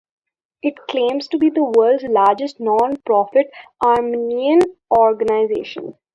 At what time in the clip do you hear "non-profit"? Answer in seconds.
2.59-3.51